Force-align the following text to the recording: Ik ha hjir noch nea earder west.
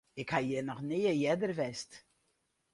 Ik 0.21 0.29
ha 0.33 0.39
hjir 0.43 0.63
noch 0.69 0.81
nea 0.89 1.13
earder 1.31 1.53
west. 1.59 1.91